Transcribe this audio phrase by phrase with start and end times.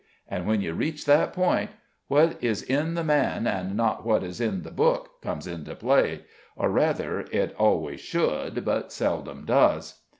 [0.27, 1.69] And when you reach that point,
[2.07, 6.23] what is in the man and not what is in the book comes into play;
[6.55, 9.99] or, rather, it always should but seldom does."